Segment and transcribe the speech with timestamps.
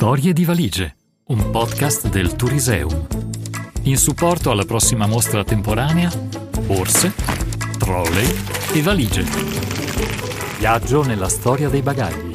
[0.00, 3.06] Storie di valigie, un podcast del Turiseum.
[3.82, 6.10] In supporto alla prossima mostra temporanea,
[6.64, 7.12] borse,
[7.76, 8.26] trolley
[8.72, 9.24] e valigie.
[10.58, 12.34] Viaggio nella storia dei bagagli.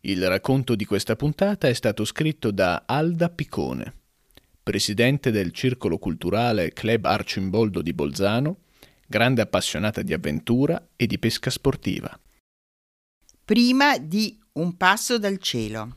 [0.00, 3.92] Il racconto di questa puntata è stato scritto da Alda Picone,
[4.62, 8.60] presidente del Circolo Culturale Club Arcimboldo di Bolzano,
[9.06, 12.18] grande appassionata di avventura e di pesca sportiva.
[13.44, 15.96] Prima di Un passo dal cielo.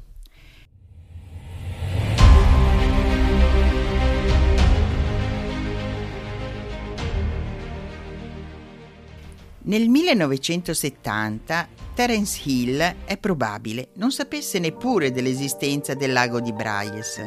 [9.61, 17.21] Nel 1970 Terence Hill è probabile non sapesse neppure dell'esistenza del lago di Bryes.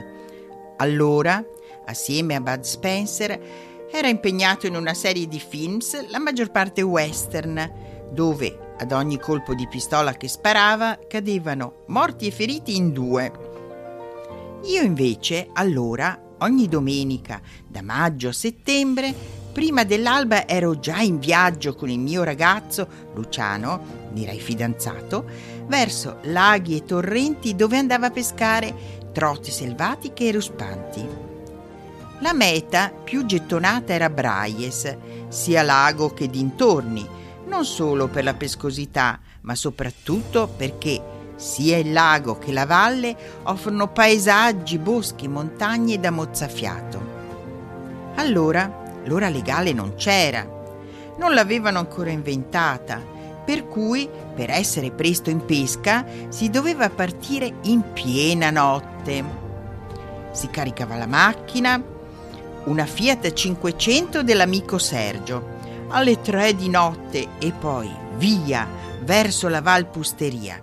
[0.79, 1.41] Allora,
[1.87, 8.11] assieme a Bud Spencer, era impegnato in una serie di films, la maggior parte western,
[8.11, 13.33] dove ad ogni colpo di pistola che sparava cadevano morti e feriti in due.
[14.65, 19.15] Io invece, allora, ogni domenica, da maggio a settembre,
[19.53, 25.25] prima dell'alba ero già in viaggio con il mio ragazzo, Luciano, direi fidanzato,
[25.67, 28.75] verso laghi e torrenti dove andava a pescare
[29.13, 31.09] trote selvatiche e ruspanti.
[32.20, 34.97] La meta più gettonata era Braies,
[35.29, 37.07] sia lago che dintorni,
[37.49, 43.89] non solo per la pescosità, ma soprattutto perché sia il lago che la valle offrono
[43.89, 47.17] paesaggi, boschi, montagne da mozzafiato.
[48.17, 50.47] Allora l'ora legale non c'era,
[51.17, 53.01] non l'avevano ancora inventata,
[53.45, 59.25] per cui per essere presto in pesca si doveva partire in piena notte.
[60.33, 61.83] Si caricava la macchina,
[62.65, 65.57] una Fiat 500 dell'amico Sergio,
[65.89, 68.68] alle tre di notte e poi via
[69.02, 70.63] verso la Valpusteria.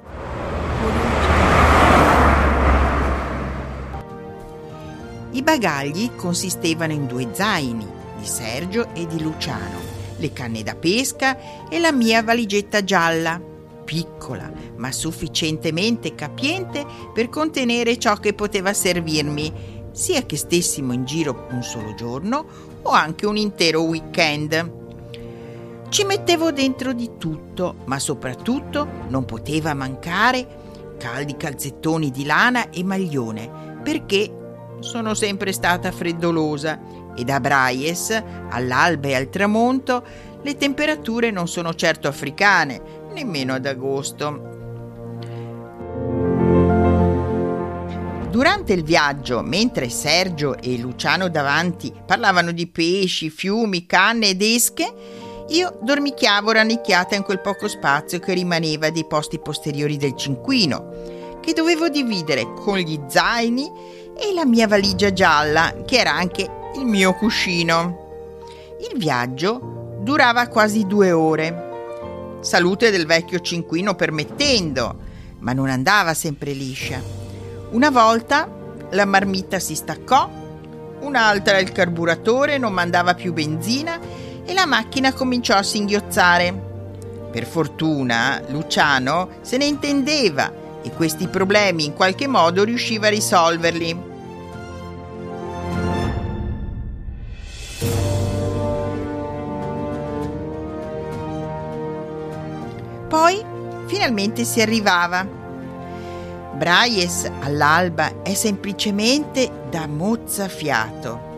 [5.31, 7.85] I bagagli consistevano in due zaini,
[8.17, 9.79] di Sergio e di Luciano,
[10.17, 13.41] le canne da pesca e la mia valigetta gialla,
[13.83, 21.47] piccola ma sufficientemente capiente per contenere ciò che poteva servirmi sia che stessimo in giro
[21.51, 22.45] un solo giorno
[22.81, 24.84] o anche un intero weekend.
[25.95, 32.83] Ci mettevo dentro di tutto, ma soprattutto non poteva mancare caldi calzettoni di lana e
[32.83, 34.29] maglione, perché
[34.81, 40.06] sono sempre stata freddolosa e da Braies, all'alba e al tramonto,
[40.41, 42.81] le temperature non sono certo africane,
[43.13, 44.53] nemmeno ad agosto.
[48.29, 55.14] Durante il viaggio, mentre Sergio e Luciano davanti parlavano di pesci, fiumi, canne ed esche,
[55.50, 61.53] io dormicchiavo rannicchiata in quel poco spazio che rimaneva dei posti posteriori del cinquino, che
[61.53, 63.72] dovevo dividere con gli zaini
[64.17, 68.03] e la mia valigia gialla, che era anche il mio cuscino.
[68.91, 72.39] Il viaggio durava quasi due ore.
[72.41, 74.95] Salute del vecchio cinquino permettendo,
[75.39, 77.00] ma non andava sempre liscia.
[77.72, 78.50] Una volta
[78.89, 80.27] la marmitta si staccò,
[81.01, 84.00] un'altra il carburatore non mandava più benzina
[84.45, 86.53] e la macchina cominciò a singhiozzare.
[87.31, 90.51] Per fortuna Luciano se ne intendeva
[90.81, 94.13] e questi problemi in qualche modo riusciva a risolverli.
[103.07, 103.44] Poi
[103.88, 105.44] finalmente si arrivava
[106.56, 111.34] Braies all'alba è semplicemente da mozzafiato.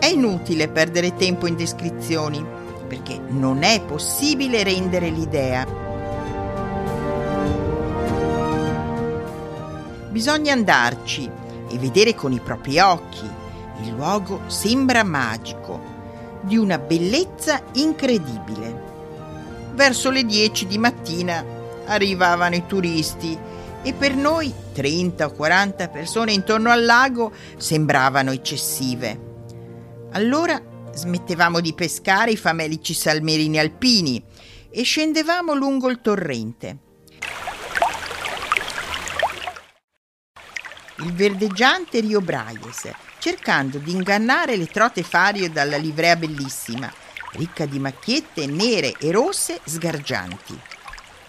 [0.00, 2.42] È inutile perdere tempo in descrizioni,
[2.88, 5.66] perché non è possibile rendere l'idea.
[10.08, 11.30] Bisogna andarci
[11.70, 13.28] e vedere con i propri occhi.
[13.82, 15.78] Il luogo sembra magico,
[16.40, 18.88] di una bellezza incredibile.
[19.74, 21.44] Verso le 10 di mattina
[21.84, 23.38] arrivavano i turisti
[23.82, 29.28] e per noi 30 o 40 persone intorno al lago sembravano eccessive.
[30.12, 30.60] Allora
[30.92, 34.22] smettevamo di pescare i famelici salmerini alpini
[34.68, 36.78] e scendevamo lungo il torrente.
[40.98, 46.92] Il verdeggiante Rio Braies, cercando di ingannare le trote fario dalla livrea bellissima,
[47.32, 50.58] ricca di macchiette nere e rosse sgargianti.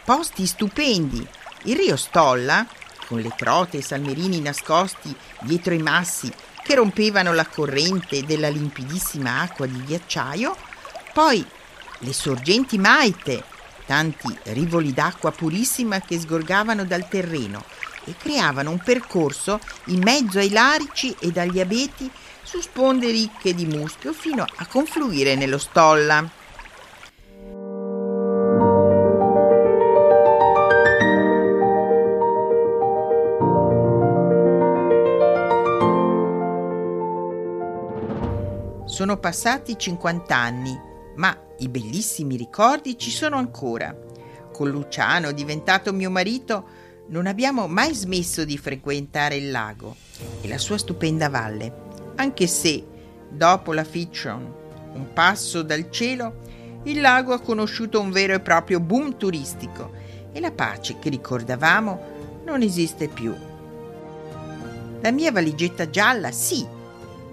[0.03, 1.25] Posti stupendi
[1.65, 2.65] il rio Stolla,
[3.11, 6.31] con le trote e i salmerini nascosti dietro i massi
[6.63, 10.55] che rompevano la corrente della limpidissima acqua di ghiacciaio,
[11.11, 11.45] poi
[11.97, 13.43] le sorgenti Maite,
[13.85, 17.65] tanti rivoli d'acqua purissima che sgorgavano dal terreno
[18.05, 22.09] e creavano un percorso in mezzo ai larici ed agli abeti
[22.43, 26.39] su sponde ricche di muschio fino a confluire nello Stolla.
[38.91, 40.77] Sono passati 50 anni,
[41.15, 43.97] ma i bellissimi ricordi ci sono ancora.
[44.51, 46.65] Con Luciano, diventato mio marito,
[47.07, 49.95] non abbiamo mai smesso di frequentare il lago
[50.41, 51.73] e la sua stupenda valle,
[52.15, 52.85] anche se,
[53.29, 54.53] dopo la fiction
[54.91, 56.41] Un passo dal cielo,
[56.83, 59.93] il lago ha conosciuto un vero e proprio boom turistico
[60.33, 63.33] e la pace che ricordavamo non esiste più.
[64.99, 66.67] La mia valigetta gialla, sì,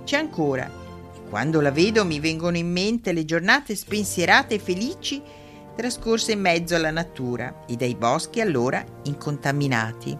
[0.04, 0.86] c'è ancora
[1.28, 5.22] quando la vedo mi vengono in mente le giornate spensierate e felici
[5.76, 10.18] trascorse in mezzo alla natura e dai boschi allora incontaminati.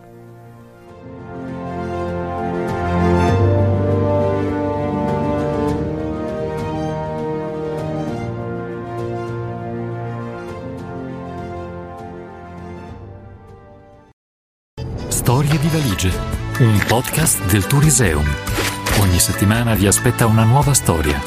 [15.09, 16.13] Storie di valigie,
[16.61, 18.78] un podcast del Turiseum.
[19.01, 21.19] Ogni settimana vi aspetta una nuova storia.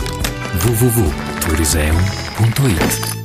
[0.63, 3.20] www.turiseum.it